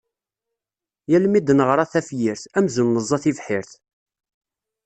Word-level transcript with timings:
Yal 1.11 1.25
mi 1.29 1.39
d-neɣra 1.41 1.85
tafyirt, 1.91 2.43
amzun 2.57 2.87
neẓẓa 2.93 3.17
tibḥirt. 3.23 3.71